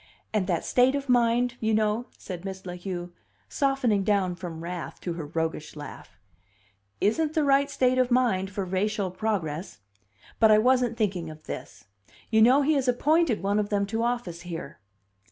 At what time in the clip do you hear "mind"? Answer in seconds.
1.09-1.57, 8.09-8.49